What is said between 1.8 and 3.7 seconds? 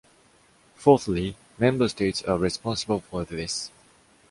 states are responsible for this.